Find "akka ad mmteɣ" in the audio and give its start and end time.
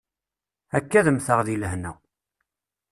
0.77-1.39